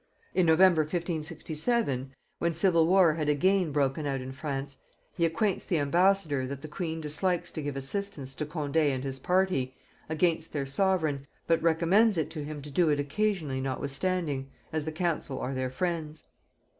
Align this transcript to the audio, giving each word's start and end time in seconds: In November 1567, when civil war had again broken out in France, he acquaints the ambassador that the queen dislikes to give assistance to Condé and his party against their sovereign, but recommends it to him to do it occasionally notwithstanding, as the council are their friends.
In 0.33 0.47
November 0.47 0.81
1567, 0.81 2.11
when 2.39 2.55
civil 2.55 2.87
war 2.87 3.13
had 3.13 3.29
again 3.29 3.71
broken 3.71 4.07
out 4.07 4.19
in 4.19 4.31
France, 4.31 4.77
he 5.13 5.25
acquaints 5.25 5.63
the 5.63 5.77
ambassador 5.77 6.47
that 6.47 6.63
the 6.63 6.67
queen 6.67 6.99
dislikes 6.99 7.51
to 7.51 7.61
give 7.61 7.75
assistance 7.75 8.33
to 8.33 8.47
Condé 8.47 8.89
and 8.95 9.03
his 9.03 9.19
party 9.19 9.75
against 10.09 10.53
their 10.53 10.65
sovereign, 10.65 11.27
but 11.45 11.61
recommends 11.61 12.17
it 12.17 12.31
to 12.31 12.43
him 12.43 12.63
to 12.63 12.71
do 12.71 12.89
it 12.89 12.99
occasionally 12.99 13.61
notwithstanding, 13.61 14.49
as 14.73 14.85
the 14.85 14.91
council 14.91 15.37
are 15.39 15.53
their 15.53 15.69
friends. 15.69 16.23